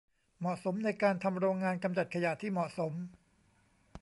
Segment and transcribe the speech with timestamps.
[0.39, 2.93] เหมาะสมในการทำโรงงานกำจัดขยะที่เหมาะสม